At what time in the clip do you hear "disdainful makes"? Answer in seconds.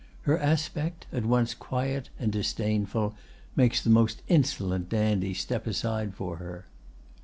2.31-3.83